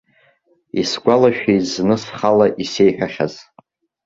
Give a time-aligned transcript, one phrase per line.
[0.79, 3.33] Исгәалашәеит зны схала исеиҳәахьаз.